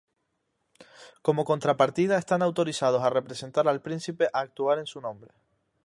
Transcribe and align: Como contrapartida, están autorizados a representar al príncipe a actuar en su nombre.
Como 1.21 1.45
contrapartida, 1.51 2.15
están 2.17 2.41
autorizados 2.41 3.03
a 3.03 3.11
representar 3.11 3.67
al 3.67 3.83
príncipe 3.83 4.25
a 4.33 4.39
actuar 4.39 4.79
en 4.79 4.87
su 4.87 4.99
nombre. 4.99 5.31